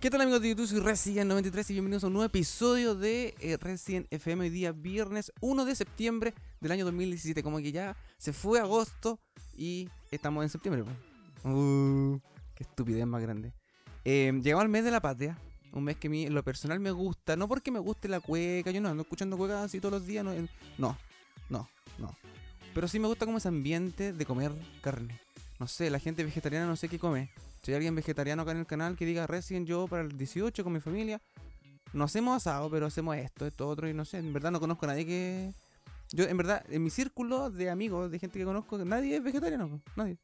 [0.00, 0.68] ¿Qué tal amigos de YouTube?
[0.68, 5.32] Soy Resident93 y bienvenidos a un nuevo episodio de eh, Resident FM hoy día viernes
[5.40, 7.42] 1 de septiembre del año 2017.
[7.42, 9.18] Como que ya se fue agosto
[9.56, 10.84] y estamos en septiembre.
[11.42, 12.16] Uh,
[12.54, 13.52] qué estupidez más grande.
[14.04, 15.36] Eh, llegamos al mes de la patria.
[15.72, 17.34] Un mes que a mí en lo personal me gusta.
[17.34, 18.70] No porque me guste la cueca.
[18.70, 20.24] Yo no ando escuchando cuecas así todos los días.
[20.24, 20.32] No,
[20.78, 20.96] no,
[21.48, 21.68] no,
[21.98, 22.16] no.
[22.72, 25.20] Pero sí me gusta como ese ambiente de comer carne.
[25.58, 27.30] No sé, la gente vegetariana no sé qué come.
[27.68, 30.64] Si hay alguien vegetariano acá en el canal que diga recién yo para el 18
[30.64, 31.20] con mi familia,
[31.92, 34.86] no hacemos asado, pero hacemos esto, esto, otro, y no sé, en verdad no conozco
[34.86, 35.52] a nadie que.
[36.12, 39.82] Yo, en verdad, en mi círculo de amigos, de gente que conozco, nadie es vegetariano,
[39.96, 40.16] nadie.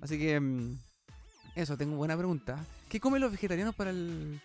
[0.00, 0.40] Así que.
[0.40, 0.78] mm,
[1.54, 2.58] Eso, tengo buena pregunta.
[2.88, 4.40] ¿Qué comen los vegetarianos para el.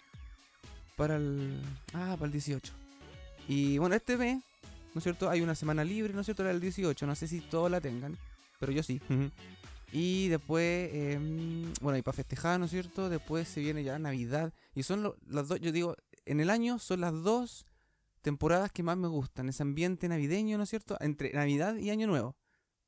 [0.95, 1.59] para el.
[1.93, 2.71] Ah, para el 18?
[3.47, 4.43] Y bueno, este mes,
[4.93, 5.31] ¿no es cierto?
[5.31, 6.43] Hay una semana libre, ¿no es cierto?
[6.43, 8.15] Era el 18, no sé si todos la tengan,
[8.59, 9.01] pero yo sí.
[9.91, 13.09] Y después, em, bueno, y para festejar, ¿no es cierto?
[13.09, 14.53] Después se viene ya Navidad.
[14.73, 17.65] Y son lo- las dos, yo digo, en el año son las dos
[18.21, 19.47] temporadas que más me gustan.
[19.49, 20.97] Ese ambiente navideño, ¿no es cierto?
[20.99, 22.35] Entre Navidad y Año Nuevo.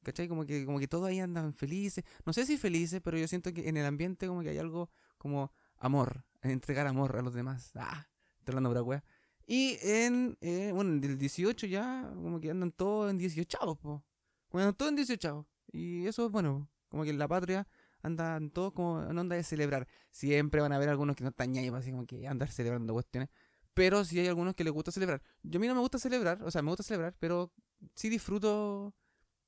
[0.04, 0.28] ¿Cachai?
[0.28, 2.04] Como que, como que todos ahí andan felices.
[2.26, 4.90] No sé si felices, pero yo siento que en el ambiente como que hay algo
[5.18, 6.26] como amor.
[6.42, 7.72] Entregar amor a los demás.
[7.76, 8.08] Ah,
[8.40, 9.04] estoy hablando pura wea.
[9.46, 14.04] Y en, eh, bueno, del 18 ya, como que andan todos en 18, po.
[14.50, 15.46] Como andan todos en 18.
[15.72, 16.70] Y eso es bueno.
[16.90, 17.68] Como que en la patria
[18.02, 19.88] andan todos como en onda de celebrar.
[20.12, 23.30] Siempre van a haber algunos que no están ñaños, así como que andar celebrando cuestiones.
[23.74, 25.22] Pero sí hay algunos que les gusta celebrar.
[25.44, 27.52] Yo a mí no me gusta celebrar, o sea, me gusta celebrar, pero
[27.96, 28.94] sí disfruto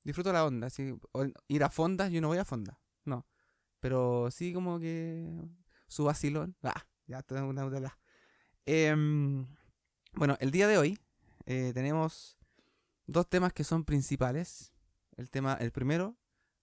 [0.04, 0.66] disfruto la onda.
[0.68, 3.26] así, o- ir a fondas, yo no voy a fondas, no.
[3.80, 5.28] Pero sí como que
[5.88, 6.56] su vacilón.
[6.64, 7.98] Ah, ya una una-
[8.66, 9.46] Em,
[10.14, 10.98] bueno, el día de hoy
[11.46, 12.38] eh, tenemos
[13.06, 14.72] dos temas que son principales.
[15.16, 16.16] El tema, el primero,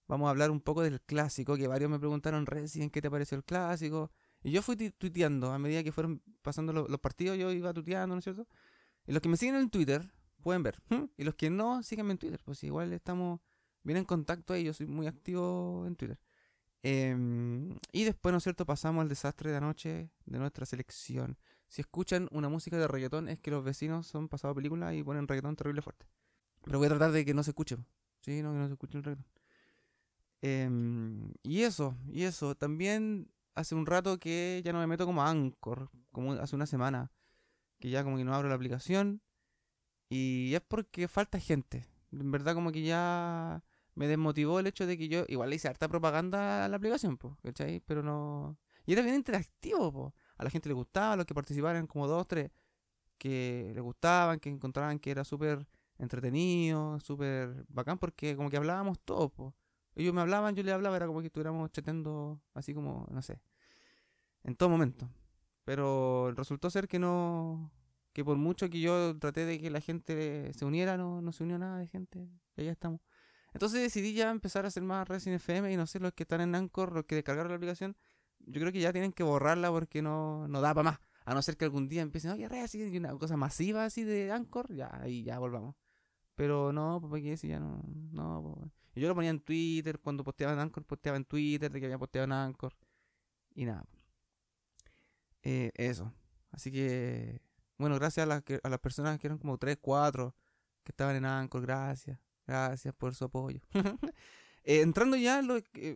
[0.08, 3.36] vamos a hablar un poco del clásico, que varios me preguntaron recién qué te pareció
[3.36, 4.10] el clásico.
[4.42, 7.72] Y yo fui tu- tuiteando, a medida que fueron pasando lo- los partidos, yo iba
[7.72, 8.46] tuiteando, ¿no es cierto?
[9.06, 10.10] Y los que me siguen en Twitter
[10.42, 10.80] pueden ver.
[11.16, 13.40] Y los que no, síganme en Twitter, pues igual estamos
[13.82, 16.18] bien en contacto ahí, yo soy muy activo en Twitter.
[16.82, 21.36] Em, y después, ¿no es cierto?, pasamos al desastre de anoche de nuestra selección.
[21.66, 25.26] Si escuchan una música de reggaetón es que los vecinos son pasado película y ponen
[25.28, 26.06] reggaetón terrible fuerte.
[26.64, 27.76] Pero voy a tratar de que no se escuche.
[28.22, 29.26] Sí, no, que no se escuche el reggaetón.
[30.42, 32.54] Em, y eso, y eso.
[32.54, 36.66] También hace un rato que ya no me meto como a Anchor, como hace una
[36.66, 37.12] semana.
[37.80, 39.22] Que ya como que no abro la aplicación.
[40.10, 41.86] Y es porque falta gente.
[42.12, 43.62] En verdad como que ya
[43.94, 47.18] me desmotivó el hecho de que yo igual le hice harta propaganda a la aplicación,
[47.18, 47.80] po, ¿cachai?
[47.80, 48.58] Pero no...
[48.86, 50.14] Y era bien interactivo, po.
[50.36, 52.50] A la gente le gustaba, los que participaban como dos, tres,
[53.18, 55.66] que le gustaban, que encontraban que era súper
[55.98, 59.54] entretenido, súper bacán, porque como que hablábamos todos, po.
[59.98, 63.42] Ellos me hablaban, yo les hablaba, era como que estuviéramos chateando así como, no sé,
[64.44, 65.10] en todo momento.
[65.64, 67.72] Pero resultó ser que no,
[68.12, 71.42] que por mucho que yo traté de que la gente se uniera, no, no se
[71.42, 73.00] unió nada de gente, y allá estamos.
[73.52, 76.42] Entonces decidí ya empezar a hacer más Resident FM y no sé, los que están
[76.42, 77.96] en Anchor, los que descargaron la aplicación,
[78.38, 81.00] yo creo que ya tienen que borrarla porque no, no da para más.
[81.24, 84.30] A no ser que algún día empiecen, oye, Resident, y una cosa masiva así de
[84.30, 85.74] Anchor, ya, ahí ya volvamos.
[86.36, 87.82] Pero no, pues porque si ya no,
[88.12, 88.77] no, pues.
[88.98, 91.98] Yo lo ponía en Twitter, cuando posteaba en Anchor, posteaba en Twitter, de que había
[91.98, 92.74] posteado en Anchor.
[93.54, 93.86] Y nada.
[95.42, 96.12] Eh, eso.
[96.50, 97.40] Así que,
[97.78, 100.34] bueno, gracias a, las a las personas que eran como 3, 4,
[100.84, 102.18] que estaban en Anchor, gracias.
[102.46, 103.60] Gracias por su apoyo.
[104.64, 105.40] Eh, entrando ya,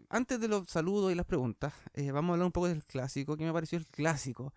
[0.08, 3.36] antes de los saludos y las preguntas, eh, vamos a hablar un poco del clásico.
[3.36, 4.54] ¿Qué me pareció el clásico?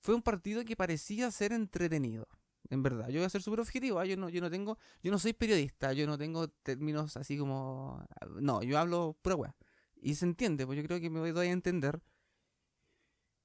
[0.00, 2.26] Fue un partido que parecía ser entretenido.
[2.72, 3.98] En verdad, yo voy a ser súper objetivo.
[3.98, 4.06] ¿ah?
[4.06, 8.02] Yo, no, yo no tengo, yo no soy periodista, yo no tengo términos así como.
[8.40, 9.54] No, yo hablo pura weá.
[10.00, 12.00] Y se entiende, pues yo creo que me doy a entender.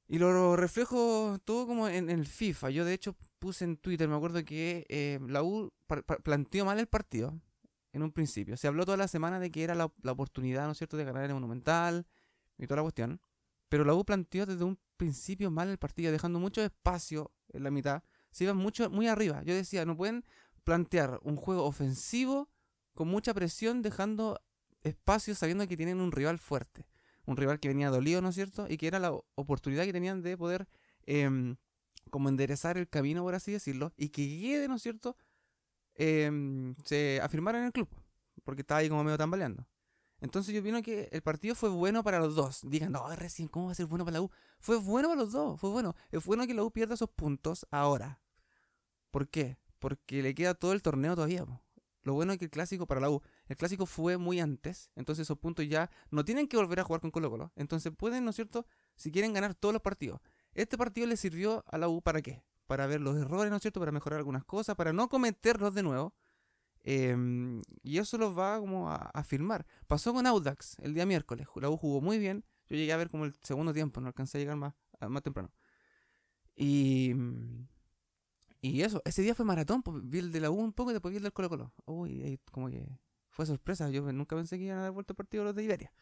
[0.07, 2.69] Y lo reflejo todo como en, en el FIFA.
[2.69, 5.73] Yo de hecho puse en Twitter, me acuerdo que eh, la U
[6.23, 7.37] planteó mal el partido
[7.91, 8.55] en un principio.
[8.55, 11.03] Se habló toda la semana de que era la, la oportunidad, ¿no es cierto?, de
[11.03, 12.07] ganar el Monumental
[12.57, 13.19] y toda la cuestión.
[13.67, 17.71] Pero la U planteó desde un principio mal el partido, dejando mucho espacio en la
[17.71, 18.03] mitad.
[18.37, 19.41] Se iban mucho, muy arriba.
[19.41, 20.23] Yo decía, no pueden
[20.63, 22.51] plantear un juego ofensivo
[22.93, 24.39] con mucha presión, dejando
[24.83, 26.85] espacio sabiendo que tienen un rival fuerte.
[27.25, 28.67] Un rival que venía dolido, ¿no es cierto?
[28.69, 30.67] Y que era la oportunidad que tenían de poder
[31.07, 31.55] em,
[32.11, 35.17] como enderezar el camino, por así decirlo, y que Guede, ¿no es cierto?,
[35.95, 37.89] em, se afirmara en el club,
[38.43, 39.65] porque estaba ahí como medio tambaleando.
[40.21, 42.61] Entonces yo opino que el partido fue bueno para los dos.
[42.63, 44.29] Digan, no, recién, ¿cómo va a ser bueno para la U?
[44.59, 45.95] Fue bueno para los dos, fue bueno.
[46.11, 48.19] Es bueno que la U pierda esos puntos ahora.
[49.11, 49.57] ¿Por qué?
[49.79, 51.45] Porque le queda todo el torneo todavía.
[52.07, 55.23] Lo bueno es que el clásico para la U, el clásico fue muy antes, entonces
[55.23, 57.51] esos puntos ya no tienen que volver a jugar con Colo Colo.
[57.57, 58.65] Entonces pueden, ¿no es cierto?
[58.95, 60.21] Si quieren ganar todos los partidos.
[60.53, 62.43] Este partido le sirvió a la U para qué?
[62.65, 63.81] Para ver los errores, ¿no es cierto?
[63.81, 66.15] Para mejorar algunas cosas, para no cometerlos de nuevo.
[66.83, 69.65] Em, y eso los va como a afirmar.
[69.87, 71.45] Pasó con Audax el día miércoles.
[71.55, 72.45] La U jugó muy bien.
[72.69, 74.73] Yo llegué a ver como el segundo tiempo, no alcancé a llegar más,
[75.09, 75.51] más temprano.
[76.55, 77.13] Y,
[78.71, 80.93] y eso, ese día fue maratón, pues, vi el de la U un poco y
[80.93, 81.73] después vi el del Colo Colo.
[81.85, 82.87] Uy, como que
[83.29, 83.89] fue sorpresa.
[83.89, 85.93] Yo nunca pensé que iban a dar vuelta el partido los de Iberia.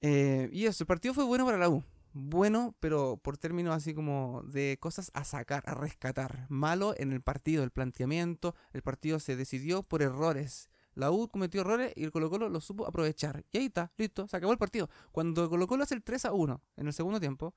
[0.00, 1.84] Eh, y eso, el partido fue bueno para la U.
[2.12, 6.46] Bueno, pero por términos así como de cosas a sacar, a rescatar.
[6.48, 8.54] Malo en el partido, el planteamiento.
[8.72, 10.70] El partido se decidió por errores.
[10.94, 13.44] La U cometió errores y el Colo Colo lo supo aprovechar.
[13.52, 14.90] Y ahí está, listo, se acabó el partido.
[15.12, 17.54] Cuando el Colo Colo hace el 3 a 1 en el segundo tiempo,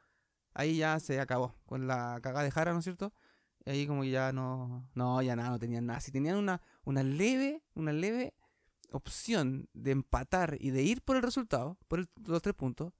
[0.54, 1.56] ahí ya se acabó.
[1.66, 3.14] Con la cagada de Jara, ¿no es cierto?
[3.66, 6.00] Y ahí como que ya no, no, ya nada, no tenían nada.
[6.02, 8.34] Si tenían una, una leve, una leve
[8.92, 12.94] opción de empatar y de ir por el resultado, por los tres puntos,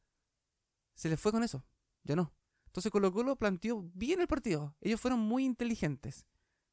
[0.96, 1.64] se les fue con eso.
[2.04, 2.34] Ya no.
[2.68, 4.76] Entonces Colo Colo planteó bien el partido.
[4.82, 6.26] Ellos fueron muy inteligentes.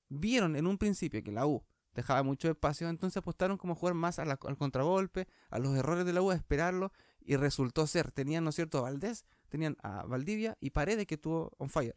[0.09, 1.65] Vieron en un principio que la U
[1.95, 6.13] dejaba mucho espacio, entonces apostaron como a jugar más al contragolpe, a los errores de
[6.13, 10.57] la U, a esperarlo, y resultó ser, tenían, ¿no es cierto?, Valdés, tenían a Valdivia
[10.61, 11.97] y Paredes que tuvo on fire.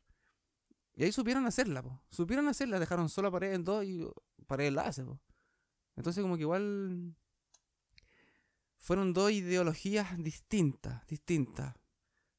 [0.95, 4.07] Y ahí supieron hacerla, supieron hacerla, dejaron solo a Paredes en dos y
[4.45, 5.03] Paredes la hace.
[5.95, 7.15] Entonces como que igual
[8.77, 11.73] fueron dos ideologías distintas, distintas.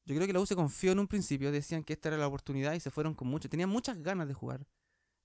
[0.05, 2.27] Yo creo que la U se confió en un principio, decían que esta era la
[2.27, 4.67] oportunidad y se fueron con mucho, tenían muchas ganas de jugar.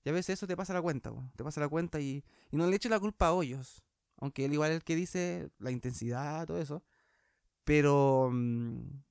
[0.03, 2.75] Y a veces eso te pasa la cuenta, te pasa la cuenta y, no le
[2.75, 3.83] eches la culpa a Hoyos.
[4.17, 6.83] Aunque él igual es el que dice la intensidad, todo eso.
[7.63, 9.03] Pero, mm,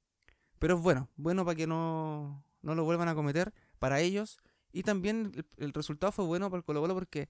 [0.58, 4.38] pero bueno, bueno para que no, no lo vuelvan a cometer para ellos.
[4.72, 7.28] Y también el, resultado fue bueno para el Colo Colo porque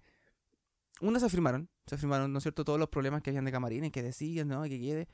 [1.01, 3.91] unos se afirmaron, se afirmaron, ¿no es cierto?, todos los problemas que habían de camarines,
[3.91, 5.09] que decían, ¿no?, que quede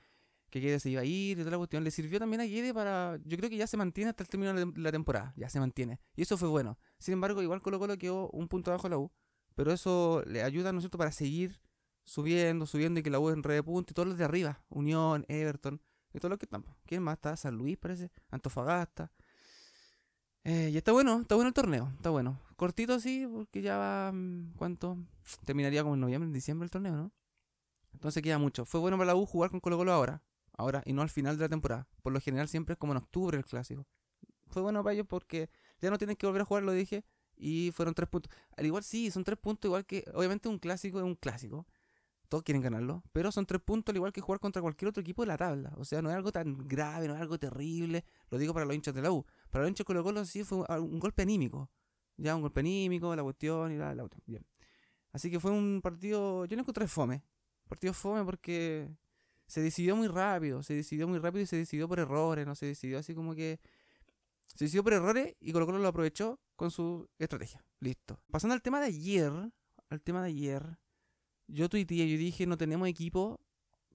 [0.51, 1.85] que Guede se iba a ir y toda la cuestión.
[1.85, 3.19] Le sirvió también a Guede para.
[3.25, 5.33] Yo creo que ya se mantiene hasta el término de la temporada.
[5.37, 6.01] Ya se mantiene.
[6.15, 6.79] Y eso fue bueno.
[6.99, 9.11] Sin embargo, igual Colo Colo quedó un punto abajo de la U.
[9.55, 11.61] Pero eso le ayuda, ¿no es cierto?, para seguir
[12.05, 14.63] subiendo, subiendo y que la U en red de punto y todos los de arriba.
[14.69, 15.81] Unión, Everton
[16.13, 16.65] y todo lo que están.
[16.87, 17.37] ¿Quién más está?
[17.37, 18.11] San Luis, parece.
[18.31, 19.13] Antofagasta.
[20.49, 22.41] Eh, y está bueno, está bueno el torneo, está bueno.
[22.55, 24.13] Cortito sí, porque ya va.
[24.13, 24.97] Mm, ¿Cuánto?
[25.45, 27.13] Terminaría como en noviembre, diciembre el torneo, ¿no?
[27.93, 28.65] Entonces queda mucho.
[28.65, 30.23] Fue bueno para la U jugar con Colo Colo ahora
[30.57, 31.89] ahora y no al final de la temporada.
[32.01, 33.87] Por lo general siempre es como en octubre el clásico.
[34.47, 35.51] Fue bueno para ellos porque
[35.81, 37.05] ya no tienen que volver a jugar, lo dije,
[37.37, 38.33] y fueron tres puntos.
[38.57, 41.67] Al igual sí, son tres puntos igual que, obviamente un clásico es un clásico.
[42.29, 45.23] Todos quieren ganarlo, pero son tres puntos al igual que jugar contra cualquier otro equipo
[45.23, 45.73] de la tabla.
[45.77, 48.05] O sea, no es algo tan grave, no es algo terrible.
[48.31, 49.25] Lo digo para los hinchas de la U.
[49.51, 51.71] Para los hinchas de Colo Colo sí fue un golpe anímico.
[52.17, 54.09] Ya, un golpe anímico, la cuestión y la, la.
[55.13, 57.23] Así que fue un partido, yo no encontré fome.
[57.69, 58.91] Partido fome porque
[59.47, 62.67] se decidió muy rápido, se decidió muy rápido y se decidió por errores, no se
[62.67, 63.61] decidió así como que...
[64.55, 67.65] Se decidió por errores y Colo Colo lo aprovechó con su estrategia.
[67.81, 68.21] Listo.
[68.31, 69.33] Pasando al tema de ayer,
[69.91, 70.79] al tema de ayer,
[71.49, 73.41] yo tuiteé, yo dije, no tenemos equipo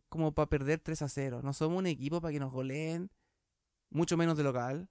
[0.10, 1.42] como para perder 3 a 0.
[1.44, 3.12] No somos un equipo para que nos goleen,
[3.90, 4.90] mucho menos de local.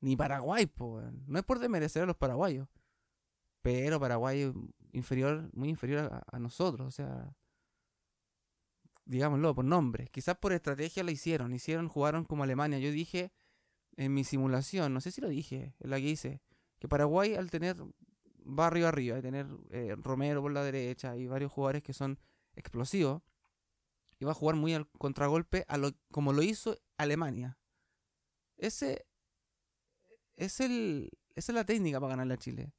[0.00, 1.06] Ni Paraguay, pues.
[1.26, 2.68] No es por desmerecer a los paraguayos.
[3.62, 4.52] Pero Paraguay
[4.92, 6.86] inferior, muy inferior a, a nosotros.
[6.86, 7.34] O sea,
[9.06, 10.08] digámoslo, por nombre.
[10.08, 11.54] Quizás por estrategia lo hicieron.
[11.54, 12.78] Hicieron, jugaron como Alemania.
[12.78, 13.32] Yo dije
[13.96, 16.40] en mi simulación, no sé si lo dije, en la que hice,
[16.78, 17.76] que Paraguay al tener
[18.44, 22.18] barrio arriba, y tener eh, Romero por la derecha y varios jugadores que son
[22.54, 23.22] explosivos,
[24.18, 27.58] iba a jugar muy al contragolpe a lo, como lo hizo Alemania.
[28.56, 29.06] Ese
[30.36, 32.72] es el esa es la técnica para ganarle a Chile.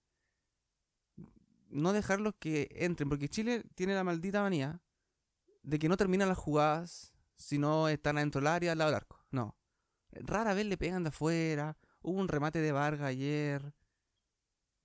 [1.70, 4.82] No dejarlos que entren, porque Chile tiene la maldita manía
[5.64, 8.98] de que no terminan las jugadas si no están adentro del área al lado del
[8.98, 9.20] arco.
[9.32, 9.58] No.
[10.12, 11.78] Rara vez le pegan de afuera.
[12.02, 13.74] Hubo un remate de Vargas ayer.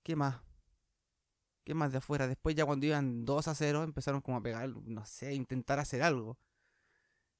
[0.03, 0.41] ¿Qué más?
[1.63, 2.27] ¿Qué más de afuera?
[2.27, 5.79] Después ya cuando iban 2 a 0 empezaron como a pegar, no sé, a intentar
[5.79, 6.37] hacer algo.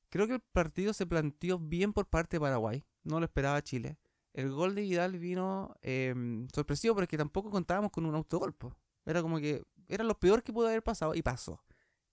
[0.09, 2.83] Creo que el partido se planteó bien por parte de Paraguay.
[3.03, 3.97] No lo esperaba Chile.
[4.33, 6.13] El gol de Vidal vino eh,
[6.53, 8.77] sorpresivo porque tampoco contábamos con un autogolpo.
[9.05, 11.63] Era como que era lo peor que pudo haber pasado y pasó.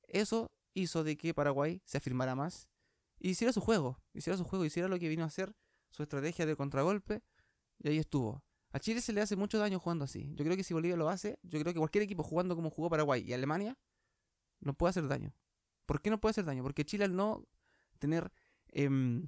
[0.06, 2.68] Eso hizo de que Paraguay se afirmara más
[3.18, 5.54] y hiciera su juego, hiciera su juego, hiciera lo que vino a hacer,
[5.90, 7.22] su estrategia de contragolpe,
[7.78, 8.42] y ahí estuvo.
[8.78, 10.30] A Chile se le hace mucho daño jugando así.
[10.36, 12.88] Yo creo que si Bolivia lo hace, yo creo que cualquier equipo jugando como jugó
[12.88, 13.76] Paraguay y Alemania,
[14.60, 15.34] no puede hacer daño.
[15.84, 16.62] ¿Por qué no puede hacer daño?
[16.62, 17.44] Porque Chile al no
[17.98, 18.30] tener
[18.68, 19.26] em,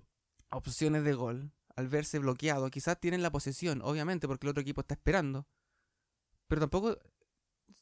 [0.50, 4.82] opciones de gol, al verse bloqueado, quizás tienen la posesión, obviamente, porque el otro equipo
[4.82, 5.48] está esperando.
[6.46, 6.96] Pero tampoco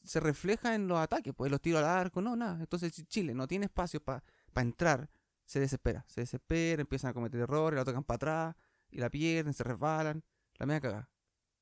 [0.03, 2.59] se refleja en los ataques, pues los tiros al arco, no, nada.
[2.61, 4.23] Entonces Chile no tiene espacio para
[4.55, 5.07] entrar,
[5.45, 8.55] se desespera, se desespera, empiezan a cometer errores, la tocan para atrás
[8.89, 10.23] y la pierden, se resbalan,
[10.57, 11.09] La media cagada.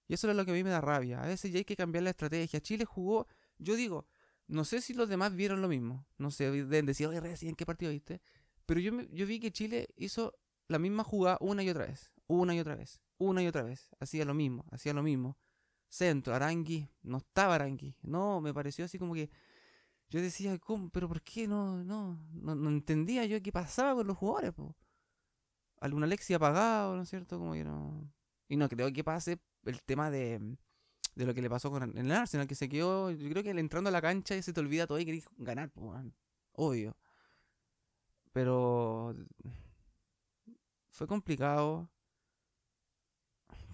[0.08, 1.22] Y eso es lo que a mí me da rabia.
[1.22, 2.62] A veces ya hay que cambiar la estrategia.
[2.62, 4.08] Chile jugó, yo digo,
[4.48, 6.06] no sé si los demás vieron lo mismo.
[6.18, 8.22] No sé, deben decir, oye, ¿en qué partido viste?
[8.66, 10.34] Pero yo, yo vi que Chile hizo
[10.68, 12.12] la misma jugada una y otra vez.
[12.28, 13.02] Una y otra vez.
[13.18, 13.90] Una y otra vez.
[14.00, 15.38] Hacía lo mismo, hacía lo mismo.
[15.90, 17.96] Centro, Arangui, no estaba Arangui.
[18.02, 19.30] No, me pareció así como que.
[20.10, 20.90] Yo decía, ¿cómo?
[20.90, 21.48] ¿Pero por qué?
[21.48, 24.76] No, no, no, entendía yo qué pasaba con los jugadores, po.
[25.82, 27.38] Alguna Alexia apagado, ¿no es cierto?
[27.38, 28.10] Como que no.
[28.48, 30.58] Y no creo que pase el tema de,
[31.16, 33.12] de lo que le pasó con el Arsenal, que se quedó.
[33.12, 35.70] Yo creo que entrando a la cancha y se te olvida todo y querés ganar,
[35.70, 35.94] po,
[36.54, 36.98] obvio.
[38.34, 39.16] Pero.
[40.90, 41.90] Fue complicado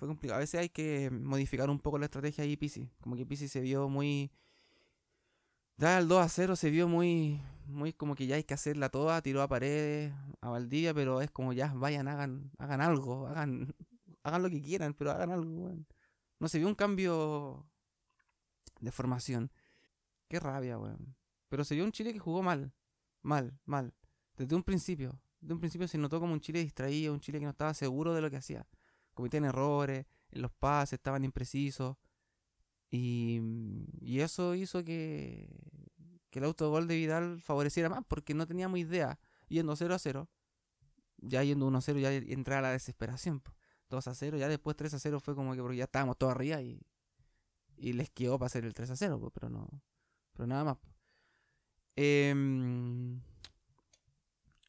[0.04, 0.38] fue complicado.
[0.38, 2.90] A veces hay que modificar un poco la estrategia ahí Pisi.
[3.00, 4.32] Como que Pisi se vio muy.
[5.78, 7.42] Ya el 2 a 0 se vio muy.
[7.68, 9.22] Muy como que ya hay que hacerla toda.
[9.22, 13.74] Tiró a paredes, a Valdivia, pero es como ya vayan, hagan, hagan algo, hagan,
[14.24, 15.76] hagan lo que quieran, pero hagan algo,
[16.40, 17.68] No se vio un cambio
[18.80, 19.52] de formación.
[20.28, 21.16] Qué rabia, weón.
[21.50, 22.74] Pero se vio un Chile que jugó mal.
[23.22, 23.94] Mal, mal.
[24.36, 25.22] Desde un principio.
[25.40, 28.14] Desde un principio se notó como un Chile distraído, un Chile que no estaba seguro
[28.14, 28.66] de lo que hacía
[29.14, 31.98] cometían errores, en los pases estaban imprecisos.
[32.90, 33.40] Y,
[34.02, 35.50] y eso hizo que,
[36.30, 39.20] que el autogol de Vidal favoreciera más porque no teníamos idea.
[39.48, 40.30] Yendo 0 a 0,
[41.18, 43.44] ya yendo 1 a 0, ya entraba la desesperación.
[43.94, 46.32] 2 a 0, ya después 3 a 0 fue como que porque ya estábamos todos
[46.32, 46.82] arriba y,
[47.78, 49.70] y les quedó para hacer el 3 a 0, pero no.
[50.34, 50.78] Pero nada más.
[51.96, 53.22] Em,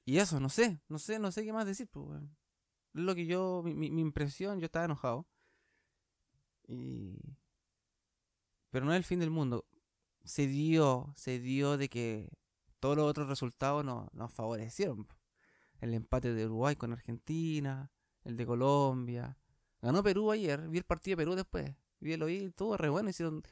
[0.04, 2.21] y eso, no sé, no sé, no sé qué más decir, pues,
[2.93, 5.26] lo que yo, mi, mi, impresión, yo estaba enojado.
[6.66, 7.19] Y...
[8.71, 9.66] Pero no es el fin del mundo.
[10.25, 12.31] Se dio, se dio de que
[12.81, 15.07] todos los otros resultados no, nos favorecieron.
[15.81, 17.90] El empate de Uruguay con Argentina,
[18.25, 19.37] el de Colombia.
[19.81, 21.71] Ganó Perú ayer, vi el partido de Perú después.
[22.00, 23.11] Vi lo vi, todo re bueno.
[23.11, 23.43] Hicieron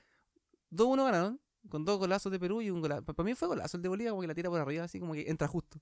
[0.70, 3.02] 2-1 ganaron, con dos golazos de Perú y un golazo.
[3.02, 5.12] Para mí fue golazo el de Bolivia, como que la tira por arriba, así como
[5.12, 5.78] que entra justo.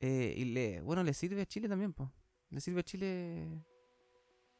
[0.00, 2.08] Eh, y le, bueno, le sirve a Chile también, pues
[2.50, 3.64] le sirve a Chile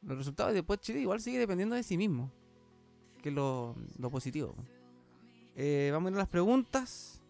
[0.01, 2.31] los resultados y después Chile igual sigue dependiendo de sí mismo,
[3.21, 3.75] que es lo,
[4.11, 4.55] positivo.
[5.55, 7.21] Eh, vamos a ir a las preguntas.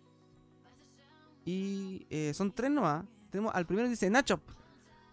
[1.44, 3.06] Y eh, son tres nomás.
[3.32, 4.40] Tenemos al primero dice Nacho.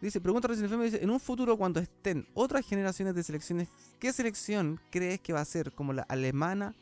[0.00, 4.80] Dice, pregunta recién dice, en un futuro cuando estén otras generaciones de selecciones, ¿qué selección
[4.90, 6.74] crees que va a ser como la alemana,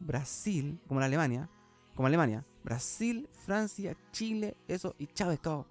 [0.00, 1.48] Brasil, como la Alemania,
[1.94, 5.66] como Alemania, Brasil, Francia, Chile, eso y Chávez, cao?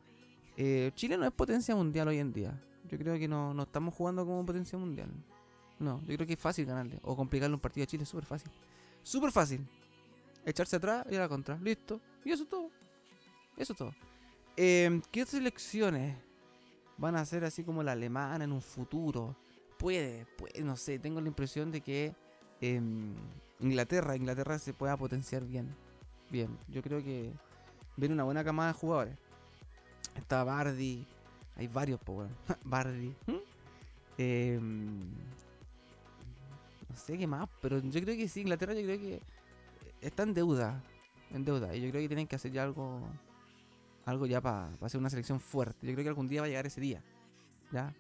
[0.58, 2.60] Eh, Chile no es potencia mundial hoy en día.
[2.90, 5.12] Yo creo que no, no estamos jugando como potencia mundial.
[5.80, 7.00] No, yo creo que es fácil ganarle.
[7.04, 8.52] O complicarle un partido a Chile, súper fácil.
[9.04, 9.68] Súper fácil.
[10.44, 11.58] Echarse atrás y a la contra.
[11.60, 12.02] Listo.
[12.26, 12.72] Y eso es todo.
[13.56, 13.94] Eso es todo.
[14.56, 16.16] Em, ¿Qué selecciones
[16.98, 19.36] van a ser así como la alemana en un futuro?
[19.78, 21.00] Puede, puede, no sé.
[21.00, 22.16] Tengo la impresión de que
[22.62, 23.14] em,
[23.60, 25.76] Inglaterra, Inglaterra se pueda potenciar bien.
[26.30, 27.32] Bien, yo creo que
[27.96, 29.18] viene una buena camada de jugadores.
[30.16, 31.06] Está Bardi.
[31.56, 32.30] Hay varios, pues,
[32.64, 33.16] Bardi.
[33.28, 33.36] ¿Mm?
[34.18, 35.12] Em,
[36.90, 39.22] no sé qué más, pero yo creo que sí, Inglaterra yo creo que
[40.02, 40.84] está en deuda.
[41.32, 41.76] En deuda.
[41.76, 43.02] Y yo creo que tienen que hacer ya algo.
[44.08, 45.86] Algo ya para hacer una selección fuerte.
[45.86, 47.04] Yo creo que algún día va a llegar ese día.
[47.74, 47.94] ¿Ya?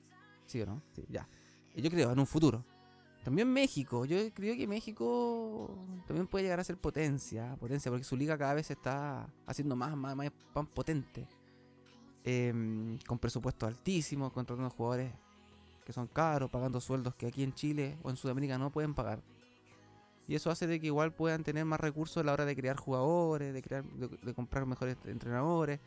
[0.45, 0.81] ¿Sí o no?
[0.93, 1.27] Sí, ya.
[1.75, 2.63] Yo creo, en un futuro.
[3.25, 4.05] También México.
[4.05, 7.57] Yo creo que México también puede llegar a ser potencia.
[7.59, 10.31] Potencia, porque su liga cada vez se está haciendo más, más, más
[10.73, 11.27] potente.
[12.23, 15.11] Em, con presupuestos altísimos, contratando jugadores
[15.85, 19.21] que son caros, pagando sueldos que aquí en Chile o en Sudamérica no pueden pagar.
[20.27, 22.75] Y eso hace de que igual puedan tener más recursos a la hora de crear
[22.75, 25.79] jugadores, de, crear, de, comprar mejores entrenadores.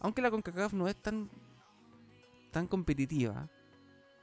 [0.00, 1.30] Aunque la CONCACAF no es tan,
[2.50, 3.48] tan competitiva,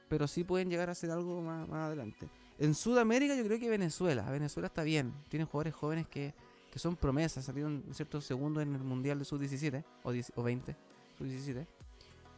[0.08, 2.28] pero sí pueden llegar a hacer algo más, adelante.
[2.58, 6.32] En Sudamérica yo creo que Venezuela, Venezuela está bien, tienen jugadores jóvenes que,
[6.70, 10.76] que son promesas, salieron ciertos segundos en el Mundial de Sub-17 o, o 20
[11.24, 11.66] 17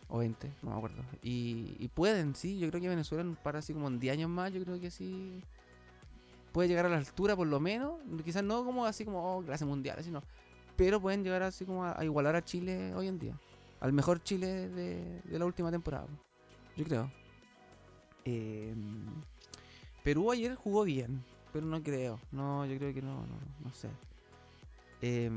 [0.09, 1.03] o 20, no me acuerdo.
[1.23, 4.63] Y, pueden, sí, yo creo que Venezuela para así como en 10 años más, yo
[4.63, 5.43] creo que sí
[6.59, 9.65] puede llegar a la altura por lo menos, quizás no como así como oh, clase
[9.65, 10.25] mundial, sino
[10.75, 13.39] pero pueden llegar así como a, igualar a Chile hoy en día,
[13.79, 16.09] al mejor Chile de, la última temporada,
[16.77, 17.13] yo creo.
[18.25, 19.07] Em,
[20.03, 21.23] Perú ayer jugó bien,
[21.53, 23.89] pero no creo, no, yo creo que no, no, no sé.
[25.01, 25.31] Eh,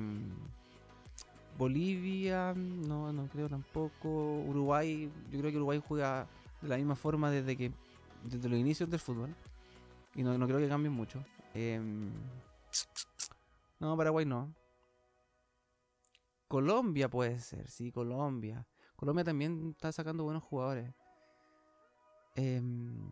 [1.55, 4.09] Bolivia, no, no creo tampoco.
[4.39, 6.25] Uruguay, yo creo que Uruguay juega
[6.63, 7.71] de la misma forma desde que
[8.23, 9.35] desde los inicios del fútbol.
[10.15, 11.23] Y no, creo que cambien mucho.
[11.53, 12.11] Em,
[13.79, 14.53] no, Paraguay no.
[16.47, 18.67] Colombia puede ser, sí, Colombia.
[18.95, 20.93] Colombia también está sacando buenos jugadores.
[22.35, 23.09] Em,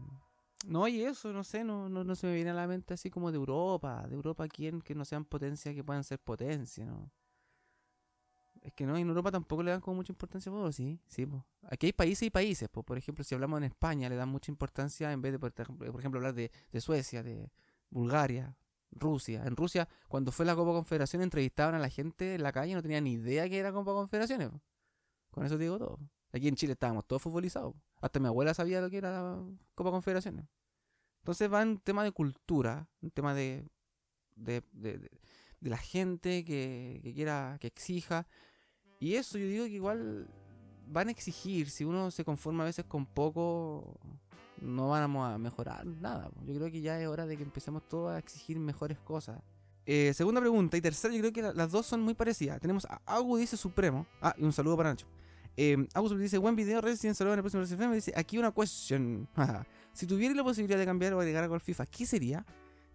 [0.67, 3.09] no, y eso, no sé, no, no, no, se me viene a la mente así
[3.09, 4.05] como de Europa.
[4.07, 7.09] De Europa, ¿quién que no sean potencias que puedan ser potencia, no?
[8.69, 11.41] Es que no, en Europa tampoco le dan como mucha importancia a sí, sí, pues.
[11.63, 12.85] Aquí hay países y países, pues.
[12.85, 15.91] Por ejemplo, si hablamos en España, le dan mucha importancia en vez de, por ejemplo,
[15.91, 17.51] por ejemplo hablar de, de Suecia, de
[17.89, 18.55] Bulgaria,
[18.91, 19.43] Rusia.
[19.43, 22.75] En Rusia, cuando fue la Copa Confederación, entrevistaban a la gente en la calle y
[22.75, 24.51] no tenían ni idea que era Copa Confederaciones.
[25.31, 25.99] Con eso te digo todo.
[26.31, 27.73] Aquí en Chile estábamos todos futbolizados.
[28.01, 29.35] Hasta mi abuela sabía lo que era
[29.73, 30.45] Copa Confederaciones.
[31.21, 33.67] Entonces va en tema de cultura, un tema de,
[34.35, 35.09] de, de,
[35.59, 38.27] la gente que, que, quiera, que exija.
[38.99, 40.27] Y eso yo digo que igual
[40.87, 41.69] van a exigir.
[41.69, 43.97] Si uno se conforma a veces con poco,
[44.61, 46.29] no vamos a mejorar nada.
[46.45, 49.41] Yo creo que ya es hora de que empecemos todos a exigir mejores cosas.
[49.85, 52.59] Eh, segunda pregunta y tercera, yo creo que las dos son muy parecidas.
[52.59, 54.05] Tenemos a Agu dice Supremo.
[54.21, 55.07] Ah, y un saludo para Nacho.
[55.57, 55.77] Eh,
[56.17, 57.95] dice, buen video, Resident saludo en el próximo RCFM.
[57.95, 59.27] Dice, aquí una question.
[59.93, 62.45] si tuviera la posibilidad de cambiar o agregar algo al FIFA, ¿qué sería?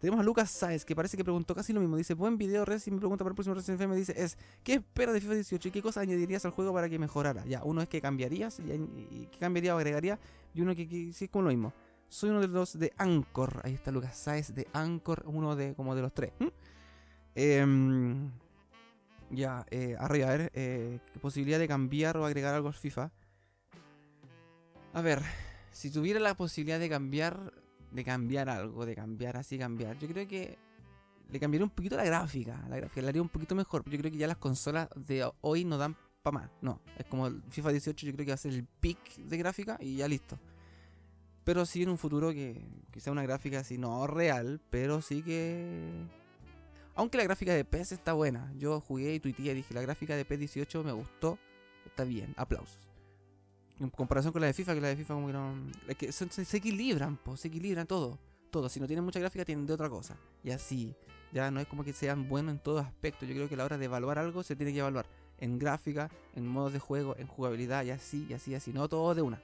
[0.04, 1.96] Tenemos a Lucas Saez, que parece que preguntó casi lo mismo.
[1.96, 2.90] Dice, buen video, Resi.
[2.90, 3.96] Me pregunta para el próximo Resident FM.
[3.96, 6.98] Dice, es, ¿qué esperas de FIFA 18 y qué cosas añadirías al juego para que
[6.98, 7.42] mejorara?
[7.46, 10.18] Ya, uno es que cambiarías, y, qué cambiaría o agregaría,
[10.52, 11.72] y uno que, sí es como lo mismo.
[12.10, 13.62] Soy uno de los de Anchor.
[13.64, 16.32] Ahí está Lucas Saez de Anchor, uno de como de los tres.
[17.34, 18.30] Em,
[19.30, 23.10] ya, eh, arriba, a ver, eh, posibilidad de cambiar o agregar algo al FIFA.
[24.92, 25.22] A ver,
[25.72, 27.54] si tuviera la posibilidad de cambiar,
[27.94, 30.58] de cambiar algo, de cambiar así, cambiar, yo creo que
[31.30, 32.62] le cambiaría un poquito la gráfica.
[32.68, 33.88] La gráfica la haría un poquito mejor.
[33.88, 36.50] Yo creo que ya las consolas de hoy no dan para más.
[36.60, 39.78] No, es como FIFA 18, yo creo que va a ser el pick de gráfica
[39.80, 40.38] y ya listo.
[41.44, 45.22] Pero sí en un futuro que, que sea una gráfica así, no real, pero sí
[45.22, 46.06] que
[46.96, 48.52] aunque la gráfica de PES está buena.
[48.56, 51.38] Yo jugué y tuiteé y dije, la gráfica de PES 18 me gustó.
[51.84, 52.83] Está bien, aplausos.
[53.84, 55.54] En comparación con la de FIFA, que la de FIFA como que no...
[55.88, 58.18] Es que se, equilibran, pues, se equilibran todo.
[58.50, 58.68] Todo.
[58.68, 60.16] Si no tienen mucha gráfica, tienen de otra cosa.
[60.42, 60.94] Y así.
[61.32, 63.26] Ya no es como que sean buenos en todo aspecto.
[63.26, 65.06] Yo creo que a la hora de evaluar algo se tiene que evaluar
[65.38, 68.72] en gráfica, en modos de juego, en jugabilidad y así, y así, y así.
[68.72, 69.42] No todo de una.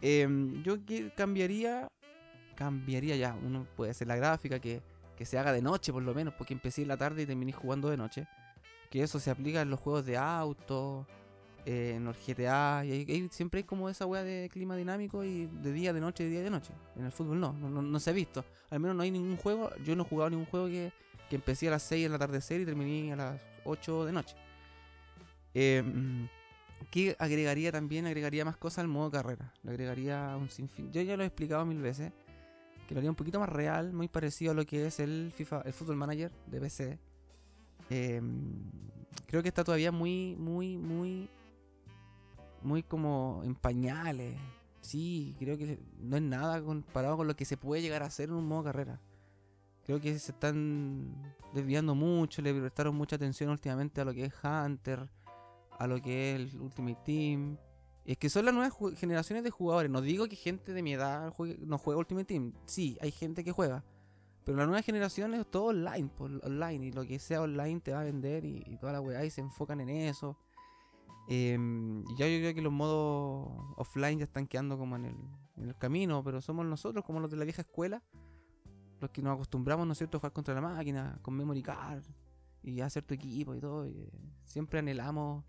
[0.00, 0.76] Em, yo
[1.16, 1.88] cambiaría...
[2.54, 3.36] Cambiaría ya.
[3.44, 4.82] Uno puede hacer la gráfica que
[5.20, 7.52] que se haga de noche por lo menos, porque empecé en la tarde y terminé
[7.52, 8.26] jugando de noche.
[8.88, 11.06] Que eso se aplica en los juegos de auto,
[11.66, 15.72] eh, en los GTA, y siempre hay como esa weá de clima dinámico y de
[15.72, 16.72] día, de noche, de día, de noche.
[16.96, 18.44] En el fútbol no, no, se ha visto.
[18.70, 20.92] Al menos no hay ningún juego, yo no he jugado ningún juego que,
[21.28, 24.36] que empecé a las 6 en la atardecer y terminé a las 8 de noche.
[25.54, 25.82] Eh,
[26.90, 29.52] que agregaría también, agregaría más cosas al modo carrera.
[29.62, 30.90] Le agregaría un sinfín.
[30.90, 32.12] Yo ya lo he explicado mil veces
[32.90, 35.62] que lo haría un poquito más real, muy parecido a lo que es el FIFA,
[35.64, 36.98] el Football Manager de PC.
[37.88, 38.64] Em,
[39.26, 41.30] creo que está todavía muy, muy, muy,
[42.62, 44.36] muy como en pañales.
[44.80, 48.28] Sí, creo que no es nada comparado con lo que se puede llegar a hacer
[48.28, 49.00] en un modo carrera.
[49.84, 54.34] Creo que se están desviando mucho, le prestaron mucha atención últimamente a lo que es
[54.42, 55.10] Hunter,
[55.78, 57.58] a lo que es el Ultimate Team.
[58.04, 59.90] Es que son las nuevas generaciones de jugadores.
[59.90, 62.52] No digo que gente de mi edad no juega Ultimate Team.
[62.66, 63.84] Sí, hay gente que juega.
[64.44, 66.86] Pero la nueva generación es todo online, por online.
[66.86, 69.40] Y lo que sea online te va a vender y, toda la weá y se
[69.40, 70.38] enfocan en eso.
[71.28, 71.52] Y
[72.16, 75.16] ya yo creo que los modos offline ya están quedando como en el,
[75.56, 76.24] en el, camino.
[76.24, 78.02] Pero somos nosotros, como los de la vieja escuela,
[79.00, 82.02] los que nos acostumbramos, ¿no es cierto?, a jugar contra la máquina, con memory card
[82.62, 83.86] y hacer tu equipo y todo.
[83.86, 84.10] Y,
[84.44, 85.44] siempre anhelamos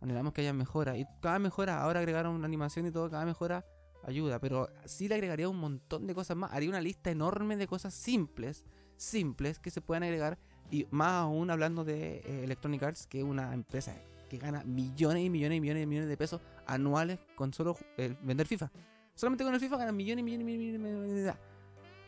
[0.00, 0.96] anhelamos que haya mejora.
[0.96, 3.64] Y cada mejora, ahora agregaron una animación y todo, cada mejora
[4.04, 4.38] ayuda.
[4.38, 6.52] Pero sí le agregaría un montón de cosas más.
[6.52, 8.64] Haría una lista enorme de cosas simples,
[8.96, 10.38] simples que se pueden agregar.
[10.70, 13.94] Y más aún hablando de eh, Electronic Arts, que es una empresa
[14.28, 17.76] que gana millones y millones y millones y millones de pesos anuales con solo
[18.22, 18.70] vender FIFA.
[19.14, 21.36] Solamente con el FIFA ganan millones y millones y millones, millones, millones,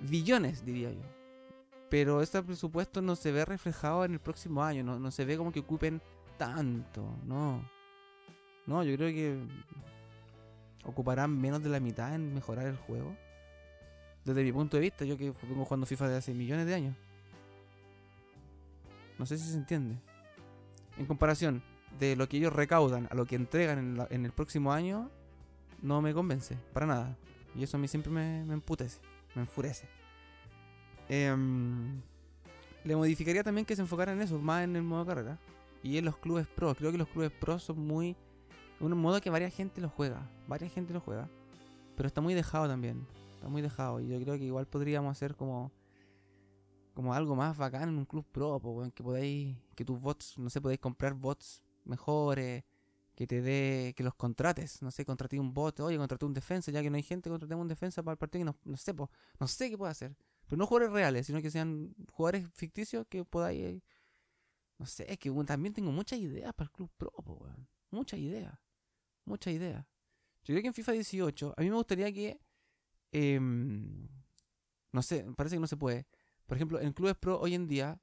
[0.00, 1.02] billones, diría yo.
[1.88, 5.36] Pero este presupuesto no se ve reflejado en el próximo año, no, no se ve
[5.36, 6.00] como que ocupen
[6.38, 7.68] tanto, no.
[8.66, 9.38] No, yo creo que
[10.84, 13.16] ocuparán menos de la mitad en mejorar el juego.
[14.24, 16.96] Desde mi punto de vista, yo que vengo jugando FIFA de hace millones de años.
[19.18, 19.96] No sé si se entiende.
[20.96, 21.62] En comparación
[22.00, 25.10] de lo que ellos recaudan a lo que entregan en, el próximo año,
[25.82, 27.16] no me convence, para nada.
[27.54, 29.00] Y eso a mí siempre me, me emputece,
[29.34, 29.86] me enfurece.
[31.08, 32.00] Em,
[32.84, 35.38] le modificaría también que se enfocara en eso, más en el modo carrera.
[35.82, 36.74] Y en los clubes pro.
[36.74, 38.16] Creo que los clubes pro son muy
[38.80, 40.26] un modo que varias gente lo juega.
[40.48, 41.28] Varias gente lo juega.
[41.96, 43.06] Pero está muy dejado también.
[43.34, 44.00] Está muy dejado.
[44.00, 45.70] Y yo creo que igual podríamos hacer como.
[46.94, 49.56] Como algo más bacán en un club pro, en que podáis.
[49.74, 52.64] Que tus bots, no sé, podéis comprar bots mejores.
[53.14, 56.70] que te dé, que los contrates, no sé, contraté un bot, oye, contraté un defensa,
[56.72, 58.94] ya que no hay gente, contratemos un defensa para el partido, no, no sé,
[59.38, 60.16] no sé qué puede hacer.
[60.46, 63.82] Pero no jugadores reales, sino que sean jugadores ficticios que podáis,
[64.78, 67.12] no sé, es que también tengo muchas ideas para el Club Pro,
[67.90, 68.58] muchas ideas,
[69.26, 69.84] muchas ideas.
[70.44, 72.40] Yo creo que en FIFA 18, a mí me gustaría que,
[73.12, 74.08] em,
[74.92, 76.06] no sé, parece que no se puede.
[76.46, 78.00] Por ejemplo, en clubes pro hoy en día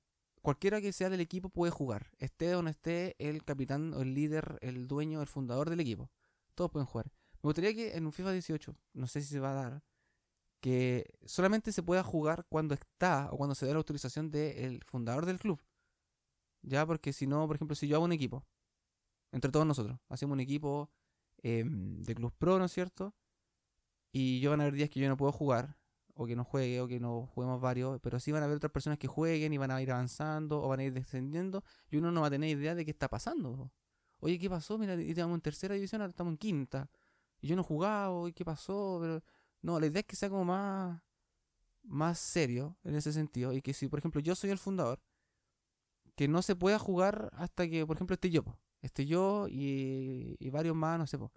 [0.48, 4.14] cualquiera que sea del equipo puede jugar, esté o no esté el capitán o el
[4.14, 6.10] líder, el dueño, el fundador del equipo.
[6.56, 7.12] Todos pueden jugar.
[7.42, 9.84] Me gustaría que en un FIFA 18, no sé si se va a dar,
[10.62, 15.26] que solamente se pueda jugar cuando está o cuando se dé la autorización del fundador
[15.26, 15.60] del club.
[16.62, 18.46] Ya, porque si no, por ejemplo, si yo hago un equipo,
[19.34, 20.90] entre todos nosotros, hacemos un equipo
[21.44, 23.14] em, de Club Pro, ¿no es cierto?
[24.14, 25.77] Y yo van a haber días que yo no puedo jugar,
[26.18, 28.72] o que no juegue, o que no juguemos varios, pero sí van a haber otras
[28.72, 32.12] personas que jueguen y van a ir avanzando o van a ir descendiendo y uno
[32.12, 33.72] no va a tener idea de qué está pasando.
[34.20, 34.78] Oye, ¿qué pasó?
[34.78, 36.90] Mira, estamos en tercera división, ahora estamos en quinta.
[37.42, 38.98] Y yo no jugado, ¿y qué pasó?
[39.02, 39.24] Pero
[39.62, 41.02] no, la idea es que sea como más,
[41.84, 45.00] más serio en ese sentido y que si, por ejemplo, yo soy el fundador,
[46.16, 48.44] que no se pueda jugar hasta que, por ejemplo, esté yo.
[48.82, 51.32] Esté yo y, y varios más, no sé, po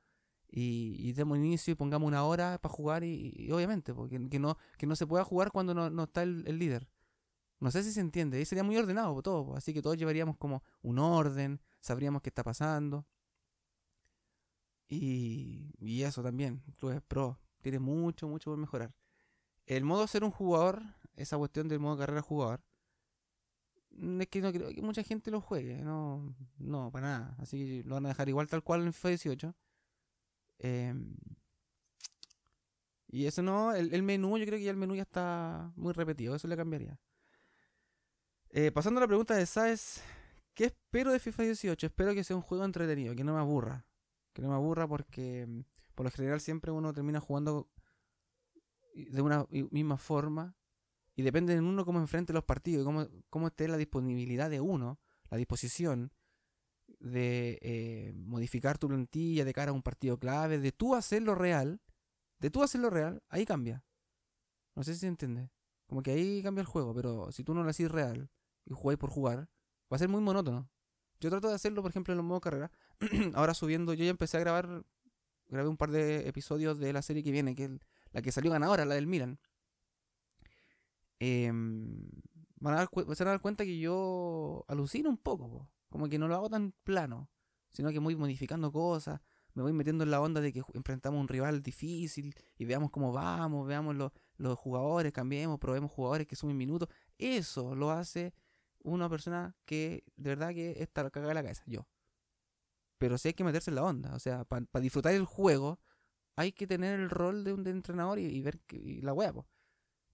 [0.51, 4.59] y, y, demos inicio y pongamos una hora para jugar y, obviamente, porque que no,
[4.79, 6.89] que no se pueda jugar cuando no, está el, líder.
[7.61, 10.63] No sé si se entiende, ahí sería muy ordenado todo, así que todos llevaríamos como
[10.83, 13.07] un orden, sabríamos qué está pasando.
[14.89, 18.93] Y, y eso también, Clubes Pro, tiene mucho, mucho por mejorar.
[19.67, 20.83] El modo ser un jugador,
[21.15, 22.61] esa cuestión del modo carrera jugador,
[23.93, 27.37] es que no creo que mucha gente lo juegue, no, no, para nada.
[27.39, 29.55] Así que lo van a dejar igual tal cual en FIFA 18
[30.63, 31.17] Em,
[33.09, 36.37] y eso no, el, menú, yo creo que ya el menú ya está muy repetido,
[36.37, 37.01] eso le cambiaría.
[38.51, 40.03] Eh, pasando a la pregunta de Saez,
[40.55, 41.87] ¿qué espero de FIFA 18?
[41.87, 43.87] Espero que sea un juego entretenido, que no me aburra.
[44.33, 45.61] Que no me aburra porque mm,
[45.95, 47.69] por lo general siempre uno termina jugando
[48.95, 50.55] de una misma forma
[51.17, 55.01] y depende de uno cómo enfrente los partidos, cómo, cómo esté la disponibilidad de uno,
[55.31, 56.13] la disposición
[57.01, 61.81] de eh, modificar tu plantilla de cara a un partido clave, de tú hacerlo real,
[62.39, 63.85] de tú hacerlo real, ahí cambia.
[64.75, 65.51] No sé si se entiende.
[65.87, 68.31] Como que ahí cambia el juego, pero si tú no lo haces real
[68.65, 69.49] y jugáis por jugar,
[69.93, 70.71] va a ser muy monótono.
[71.21, 72.71] Yo trato de hacerlo, por ejemplo, en los modos carrera.
[73.35, 74.85] Ahora subiendo, yo ya empecé a grabar,
[75.49, 77.79] grabé un par de episodios de la serie que viene, que
[78.13, 79.39] la que salió ganadora, la del Milan.
[81.19, 82.09] Em,
[82.61, 85.69] van a dar, van a dar cuenta que yo alucino un poco.
[85.91, 87.29] Como que no lo hago tan plano,
[87.71, 89.21] sino que voy modificando cosas,
[89.55, 93.13] me voy metiendo en la onda de que enfrentamos un rival difícil y veamos cómo
[93.13, 93.97] vamos, veamos
[94.37, 96.89] los jugadores, cambiemos, probemos jugadores que sumen minutos.
[97.19, 98.33] Eso lo hace
[98.83, 101.87] una persona que de verdad que está cagada de la cabeza, yo.
[102.99, 105.81] Pero sí hay que meterse en la onda, o sea, para disfrutar el juego
[106.37, 109.33] hay que tener el rol de un entrenador y, ver que, la hueá,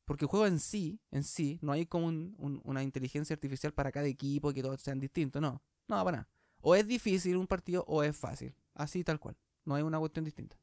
[0.07, 4.07] porque el juego en sí, en sí, no hay como una inteligencia artificial para cada
[4.07, 5.61] equipo que todos sean distintos, no.
[5.89, 6.29] No, para nada.
[6.61, 8.55] O es difícil un partido o es fácil.
[8.75, 9.37] Así tal cual.
[9.65, 10.57] No hay una cuestión distinta.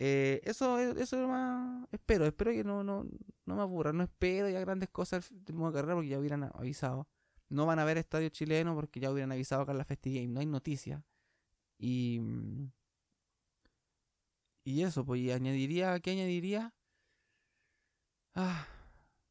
[0.00, 1.86] Eh, eso, eso es más.
[1.92, 3.06] Espero, espero que no, no,
[3.46, 3.92] no me aburra.
[3.92, 7.08] No espero ya grandes cosas del modo carrera porque ya hubieran avisado.
[7.48, 10.26] No van a ver estadio chileno porque ya hubieran avisado acá en la Game.
[10.28, 11.02] No hay noticias.
[11.78, 12.20] Y.
[14.64, 16.72] Y eso, pues, y añadiría, ¿qué añadiría?
[18.34, 18.66] Ah,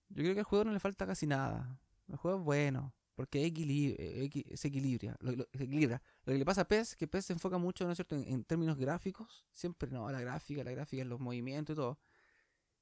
[0.09, 1.79] yo creo que al juego no le falta casi nada.
[2.07, 6.01] El juego es bueno, porque eh, equilibra, lo, se equilibra.
[6.25, 8.43] Lo que le pasa a PES, que PES se enfoca mucho, ¿no es cierto?, en,
[8.45, 11.99] términos gráficos, siempre, no, la gráfica, la gráfica, en los movimientos y todo.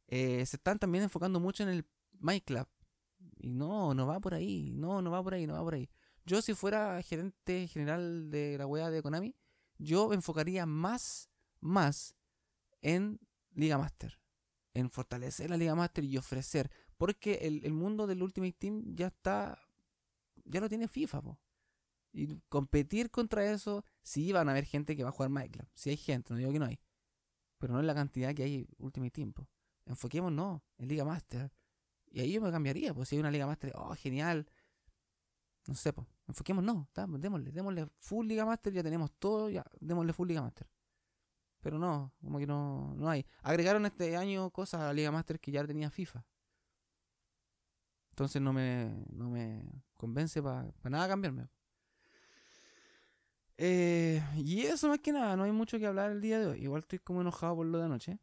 [0.08, 1.86] Eh, se están también enfocando mucho en el
[2.20, 2.72] Minecraft.
[3.40, 5.90] Y no, no va por ahí, no, no va por ahí, no va por ahí.
[6.26, 9.36] Yo si fuera gerente general de la wea de Konami,
[9.78, 11.30] yo enfocaría más,
[11.60, 12.16] más
[12.82, 13.20] en
[13.54, 14.21] Liga Master
[14.74, 16.72] en fortalecer la Liga Master y ofrecer.
[16.98, 19.60] Porque el, mundo del Ultimate Team ya está.
[20.46, 21.22] Ya lo tiene FIFA,
[22.14, 25.72] Y competir contra eso, sí van a haber gente que va a jugar Minecraft.
[25.74, 26.80] Si hay gente, no digo que no hay.
[27.58, 29.34] Pero no es la cantidad que hay Ultimate Team,
[29.86, 31.52] Enfoquemos no en Liga Master.
[32.10, 34.48] Y ahí yo me cambiaría, pues si hay una Liga Master, oh, genial.
[35.68, 36.08] No sé, pues.
[36.28, 40.68] Enfoquemos no, démosle, démosle full Liga Master, ya tenemos todo, ya, démosle full Liga Master.
[41.62, 43.26] Pero no, como que no, no hay.
[43.44, 46.26] Agregaron este año cosas a la Liga Master que ya tenía FIFA.
[48.10, 49.64] Entonces no me, no me
[49.96, 51.48] convence para nada cambiarme.
[53.58, 56.64] Eh, y eso más que nada, no hay mucho que hablar el día de hoy.
[56.64, 58.20] Igual estoy como enojado por lo de anoche.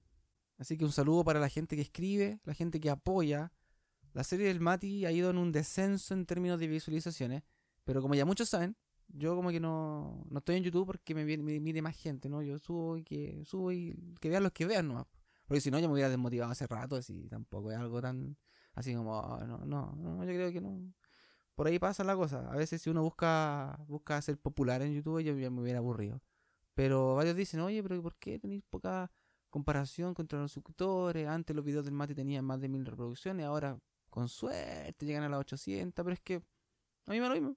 [0.59, 3.53] Así que un saludo para la gente que escribe, la gente que apoya.
[4.15, 7.45] La serie del Mati ha ido en un descenso en términos de visualizaciones.
[7.85, 8.77] Pero como ya muchos saben,
[9.09, 12.43] Yo como que no, no estoy en YouTube porque me, mire más gente, ¿no?
[12.43, 15.07] Yo subo y que subo y que vean los que vean nomás.
[15.47, 18.37] Porque si no, yo me hubiera desmotivado hace rato, así tampoco es algo tan
[18.75, 20.93] así como, ah, no, no, no, yo creo que no.
[21.55, 22.51] Por ahí pasa la cosa.
[22.53, 26.23] A veces si uno busca busca ser popular en YouTube, yo ya me hubiera aburrido.
[26.75, 29.11] Pero varios dicen, oye, pero ¿por qué tenéis poca
[29.51, 31.27] comparación contra los suscriptores?
[31.29, 33.79] Antes los videos del Mati tenían más de mil reproducciones, ahora
[34.11, 36.37] con suerte llegan a las 800, pero es que
[37.07, 37.57] a mí me lo mismo.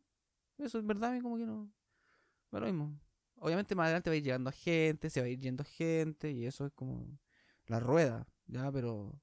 [0.57, 1.71] Eso es verdad, a mí como que no.
[2.51, 2.99] Me mismo.
[3.37, 6.31] Obviamente más adelante va a ir llegando a gente, se va a ir yendo gente,
[6.31, 7.17] y eso es como
[7.65, 9.19] la rueda, ya, pero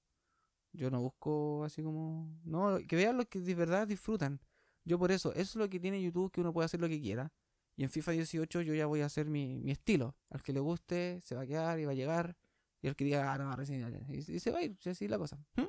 [0.72, 2.36] yo no busco así como.
[2.44, 4.40] No, que vean lo que de verdad disfrutan.
[4.84, 7.00] Yo por eso, eso es lo que tiene YouTube, que uno puede hacer lo que
[7.00, 7.32] quiera.
[7.76, 10.16] Y en FIFA 18 yo ya voy a hacer mi, mi estilo.
[10.30, 12.36] Al que le guste, se va a quedar y va a llegar.
[12.80, 15.18] Y al que diga, ah, no, recién, y, y se va a ir, así la
[15.18, 15.36] cosa.
[15.56, 15.62] ¿Mm?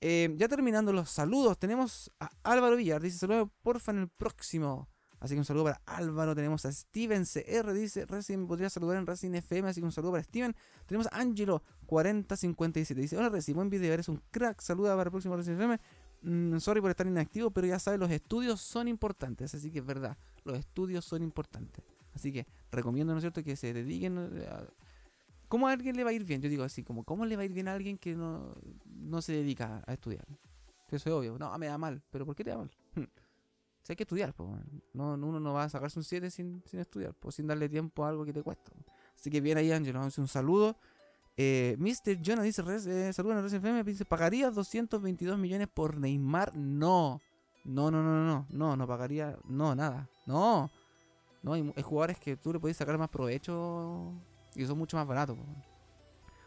[0.00, 4.88] Eh, ya terminando los saludos, tenemos a Álvaro Villar, dice saludos porfa en el próximo.
[5.24, 6.34] Así que un saludo para Álvaro.
[6.34, 9.70] Tenemos a Steven CR, dice recién me podría saludar en Racing FM.
[9.70, 10.54] Así que un saludo para Steven.
[10.84, 14.60] Tenemos a Angelo4057, dice: Hola Reci, buen video, eres un crack.
[14.60, 15.80] Saluda para el próximo Racing FM.
[16.24, 19.54] Mm, sorry por estar inactivo, pero ya sabes, los estudios son importantes.
[19.54, 21.82] Así que es verdad, los estudios son importantes.
[22.14, 24.64] Así que recomiendo, ¿no es cierto?, que se dediquen a,
[25.48, 26.40] ¿Cómo a alguien le va a ir bien?
[26.40, 28.54] Yo digo así, como, ¿cómo le va a ir bien a alguien que no,
[28.86, 30.26] no se dedica a estudiar?
[30.88, 31.38] Eso es obvio.
[31.38, 32.02] No, me da mal.
[32.10, 32.70] ¿Pero por qué te da mal?
[33.88, 34.48] Hay que estudiar, pues.
[34.94, 38.04] No, uno no va a sacarse un 7 sin, sin estudiar, pues, sin darle tiempo
[38.04, 38.72] a algo que te cuesta.
[39.14, 40.76] Así que bien ahí, Ángel, vamos a un saludo.
[41.36, 42.18] Eh, Mr.
[42.24, 46.56] Jonah dice, eh, saludos en FM, dice, ¿pagarías 222 millones por Neymar?
[46.56, 47.20] No.
[47.64, 50.08] No, no, no, no, no, no pagaría, no, nada.
[50.26, 50.70] No.
[51.42, 54.14] No, hay, hay jugadores que tú le puedes sacar más provecho
[54.54, 55.36] y son mucho más baratos.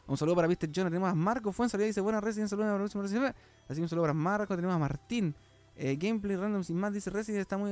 [0.08, 0.70] Un saludo para Mr.
[0.74, 0.86] John.
[0.86, 1.78] Tenemos a Marco Fuenza.
[1.78, 2.50] Dice buenas Resident.
[2.50, 3.36] Saludos a próxima Resident.
[3.68, 4.56] Así un saludo para Marco.
[4.56, 5.36] Tenemos a Martín.
[5.76, 6.94] Eh, gameplay random sin más.
[6.94, 7.72] Dice Resident está muy.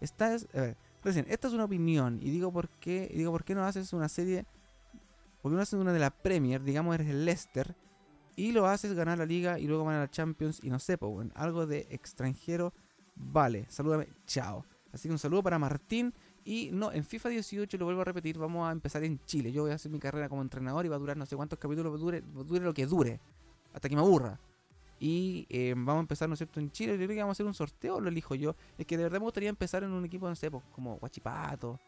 [0.00, 2.20] Está es, a ver, Resident, esta es una opinión.
[2.22, 3.08] Y digo por qué.
[3.12, 4.46] Y digo por qué no haces una serie.
[5.42, 6.62] Porque no haces una de la Premier.
[6.62, 7.74] Digamos eres el Leicester.
[8.36, 9.58] Y lo haces ganar la liga.
[9.58, 10.60] Y luego ganar la Champions.
[10.62, 12.72] Y no sé, pues bueno, algo de extranjero.
[13.16, 13.66] Vale.
[13.68, 14.08] Salúdame.
[14.26, 14.64] Chao.
[14.92, 16.14] Así que un saludo para Martín.
[16.44, 19.50] Y no, en FIFA 18, lo vuelvo a repetir, vamos a empezar en Chile.
[19.50, 21.58] Yo voy a hacer mi carrera como entrenador y va a durar no sé cuántos
[21.58, 23.20] capítulos, dure, dure lo que dure,
[23.72, 24.38] hasta que me aburra.
[25.00, 26.92] Y eh, vamos a empezar, ¿no es cierto?, en Chile.
[26.92, 28.54] Yo creo que vamos a hacer un sorteo, lo elijo yo.
[28.78, 31.80] Es que de verdad me gustaría empezar en un equipo, no sé, pues, como Guachipato,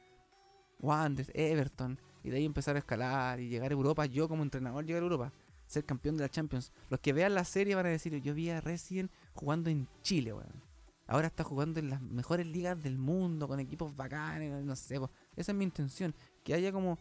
[0.81, 1.99] Wanderers, Everton.
[2.25, 4.07] Y de ahí empezar a escalar y llegar a Europa.
[4.07, 5.33] Yo como entrenador llegar a Europa.
[5.67, 6.73] Ser campeón de la Champions.
[6.91, 10.33] Los que vean la serie van a decir, yo vi a Resident jugando en Chile,
[10.33, 10.66] weón.
[11.07, 14.97] Ahora está jugando en las mejores ligas del mundo, con equipos bacanes, no sé.
[15.37, 16.15] esa es mi intención.
[16.43, 16.99] Que haya como,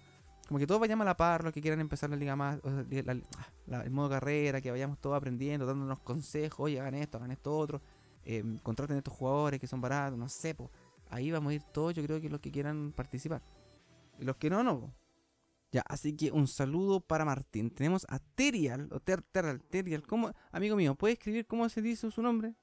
[0.48, 3.92] como que todos vayamos a la par, los que quieran empezar la liga más, el
[3.92, 7.82] modo carrera, que vayamos todos aprendiendo, dándonos consejos, oye, hagan esto, hagan esto otro,
[8.24, 10.56] eh, contraten a estos jugadores que son baratos, no sé.
[11.10, 13.42] Ahí vamos a ir todos, yo creo que los que quieran participar.
[14.20, 14.94] Y los que no, no.
[15.72, 17.70] Ya, así que un saludo para Martín.
[17.70, 20.32] Tenemos a Terial, o Ter, Terial, ¿cómo?
[20.52, 22.56] Amigo mío, ¿puede escribir cómo se dice su nombre?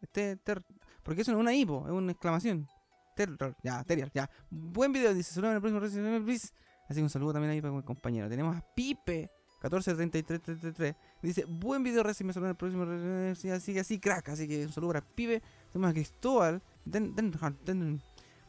[0.00, 0.62] Este, ter,
[1.10, 2.68] porque eso no es una hipo, es una exclamación.
[3.16, 4.30] Terror, ya, Terial, ya.
[4.48, 5.34] Buen video, dice.
[5.34, 6.30] Saludos en el próximo Resident
[6.88, 8.28] Así que un saludo también ahí para mi compañero.
[8.28, 9.28] Tenemos a Pipe.
[9.60, 12.84] 143333 dice buen video Resident me saluda en el próximo
[13.52, 17.30] así así crack así que un saludo para Pipe tenemos a Cristóbal den, den,
[17.66, 18.00] den,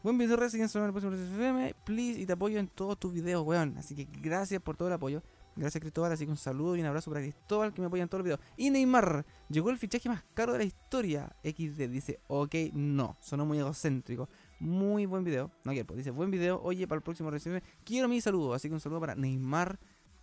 [0.03, 3.45] buen video Resident en el próximo FM please y te apoyo en todos tus videos
[3.45, 5.21] weón así que gracias por todo el apoyo
[5.55, 8.09] Gracias Cristóbal, así que un saludo y un abrazo para Cristóbal que me apoya en
[8.09, 8.39] todos los videos.
[8.57, 11.35] Y Neymar, llegó el fichaje más caro de la historia.
[11.43, 14.29] XD dice, ok, no, sonó muy egocéntrico.
[14.59, 15.51] Muy buen video.
[15.63, 16.61] No quiero, dice, buen video.
[16.61, 18.53] Oye, para el próximo recibe, quiero mi saludo.
[18.53, 19.79] Así que un saludo para Neymar,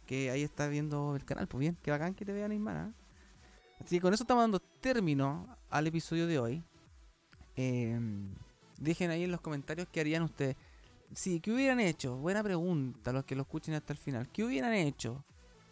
[0.06, 1.46] que ahí está viendo el canal.
[1.46, 2.76] Pues bien, qué bacán que te vea Neymar.
[2.76, 2.92] ¿ah?
[3.80, 6.64] Así que con eso estamos dando término al episodio de hoy.
[7.56, 8.34] Em,
[8.78, 10.56] dejen ahí en los comentarios qué harían ustedes.
[11.14, 12.16] Sí, ¿qué hubieran hecho?
[12.16, 14.29] Buena pregunta, los que lo escuchen hasta el final.
[14.31, 15.25] ¿Qué hubieran hecho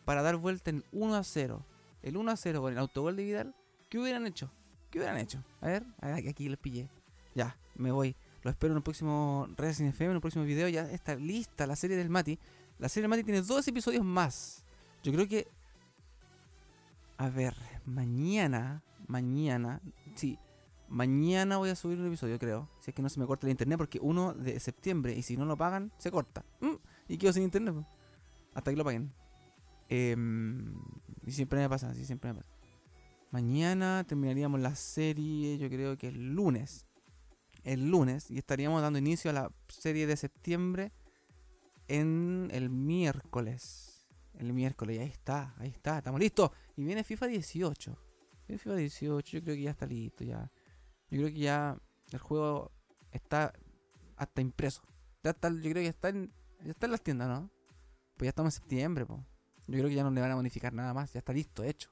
[0.05, 1.64] para dar vuelta en 1 a 0?
[2.03, 3.55] El 1 a 0 con el autogol de Vidal.
[3.88, 4.51] ¿Qué hubieran hecho?
[4.90, 5.42] ¿Qué hubieran hecho?
[5.61, 6.88] A ver, a aquí los pillé.
[7.35, 8.16] Ya, me voy.
[8.42, 10.68] Lo espero en el próximo Resident FM, en el próximo video.
[10.68, 12.38] Ya está lista la serie del Mati.
[12.79, 14.64] La serie del Mati tiene dos episodios más.
[15.03, 15.49] Yo creo que.
[17.18, 18.83] A ver, mañana.
[19.07, 19.81] Mañana.
[20.14, 20.38] Sí,
[20.88, 22.68] Mañana voy a subir un episodio, creo.
[22.81, 25.37] Si es que no se me corta el internet, porque uno de septiembre, y si
[25.37, 26.44] no lo pagan, se corta.
[26.61, 26.75] Mm,
[27.09, 27.75] y quedo sin internet.
[28.55, 29.12] Hasta que lo paguen.
[29.88, 30.75] Em,
[31.25, 32.53] y siempre me pasa, así siempre me pasa.
[33.31, 36.87] Mañana terminaríamos la serie, yo creo que el lunes.
[37.64, 38.31] El lunes.
[38.31, 40.92] Y estaríamos dando inicio a la serie de septiembre
[41.88, 44.07] en el miércoles.
[44.38, 46.51] El miércoles, y ahí está, ahí está, estamos listos.
[46.77, 47.99] Y viene FIFA 18.
[48.46, 50.51] Viene FIFA 18, yo creo que ya está listo, ya.
[51.10, 51.78] Yo creo que ya
[52.12, 52.72] el juego
[53.12, 53.52] está
[54.16, 54.82] hasta impreso.
[55.22, 57.50] Ya está, yo creo que ya está en, ya está en las tiendas, ¿no?
[58.16, 59.20] Pues ya estamos en septiembre, pues.
[59.66, 61.90] Yo creo que ya no le van a modificar nada más, ya está listo, hecho.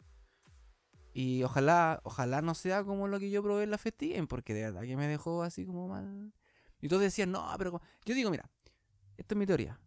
[1.12, 4.62] Y ojalá, ojalá no sea como lo que yo probé en la Festigen, porque de
[4.62, 6.32] verdad que me dejó así como mal.
[6.80, 8.50] Y todos decían, no, pero yo digo, mira,
[9.16, 9.80] esta es mi teoría.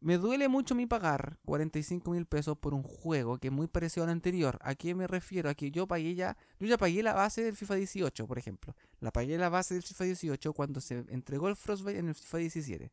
[0.00, 4.04] Me duele mucho mi pagar 45 mil pesos por un juego que es muy parecido
[4.04, 4.58] al anterior.
[4.62, 5.50] ¿A qué me refiero?
[5.50, 8.74] A que yo pagué ya, yo ya pagué la base del FIFA 18, por ejemplo.
[9.00, 12.38] La pagué la base del FIFA 18 cuando se entregó el Frostbite en el FIFA
[12.38, 12.92] 17.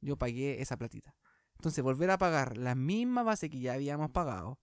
[0.00, 1.14] Yo pagué esa platita.
[1.58, 4.58] Entonces, volver a pagar la misma base que ya habíamos pagado,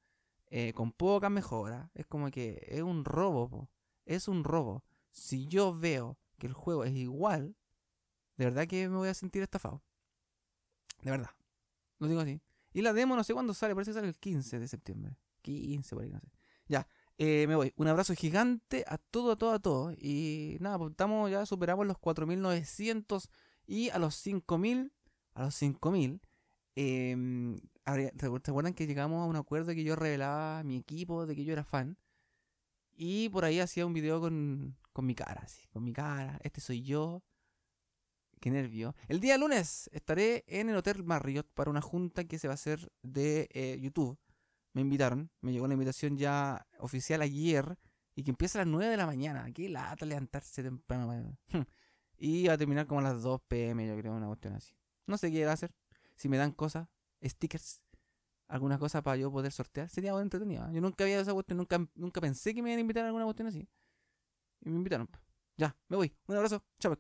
[0.48, 3.70] eh, con poca mejora, es como que es un robo,
[4.06, 4.84] es un robo.
[5.12, 7.56] Si yo veo que el juego es igual,
[8.36, 9.82] de verdad que me voy a sentir estafado.
[11.02, 11.32] De verdad.
[12.00, 12.42] Lo digo así.
[12.74, 15.18] Y la demo no sé cuándo sale, parece que sale el 15 de septiembre.
[15.42, 16.28] 15, por ahí, no sé.
[16.68, 17.74] Ya, eh, me voy.
[17.78, 19.94] Un abrazo gigante a todo, a todo, a todo.
[19.94, 23.30] Y nada, pues estamos, ya superamos los 4.900
[23.68, 24.92] y a los 5.000,
[25.36, 26.20] a los 5.000.
[26.76, 27.58] Eh,
[28.20, 31.46] ¿Se acuerdan que llegamos a un acuerdo de que yo revelaba mi equipo, de que
[31.46, 31.98] yo era fan?
[32.98, 36.40] Y por ahí hacía un video con, con mi cara, así, con mi cara.
[36.44, 37.24] Este soy yo.
[38.46, 38.94] Qué.
[39.08, 42.56] El día lunes estaré en el Hotel Marriott para una junta que se va a
[42.56, 44.20] hacer de eh, YouTube.
[44.74, 47.78] Me invitaron, me llegó la invitación ya oficial ayer
[48.14, 49.52] y que empieza a las 9 de la mañana.
[49.54, 51.38] Qué lata levantarse temprano.
[52.18, 54.76] y va a terminar como a las 2 pm, yo creo, una cuestión así.
[55.08, 55.74] No sé qué va a hacer.
[56.16, 56.88] Si me dan cosas,
[57.24, 57.82] stickers,
[58.48, 60.68] alguna cosa para yo poder sortear, sería muy entretenido.
[60.68, 60.74] ¿eh?
[60.74, 63.26] Yo nunca había esa cuestión, nunca, nunca pensé que me iban a invitar a alguna
[63.26, 63.68] cuestión así.
[64.62, 65.10] Y me invitaron.
[65.58, 66.14] Ya, me voy.
[66.28, 66.64] Un abrazo.
[66.80, 66.92] Chao,